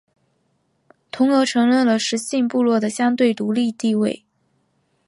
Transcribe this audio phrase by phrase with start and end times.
[1.11, 4.25] 同俄承认了十姓部落的相对独立地位。